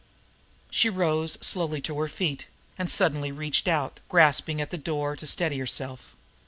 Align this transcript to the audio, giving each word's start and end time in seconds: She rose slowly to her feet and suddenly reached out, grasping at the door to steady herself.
She 0.71 0.89
rose 0.89 1.33
slowly 1.41 1.79
to 1.81 1.99
her 1.99 2.07
feet 2.07 2.47
and 2.75 2.89
suddenly 2.89 3.31
reached 3.31 3.67
out, 3.67 3.99
grasping 4.09 4.59
at 4.59 4.71
the 4.71 4.77
door 4.79 5.15
to 5.15 5.27
steady 5.27 5.59
herself. 5.59 6.15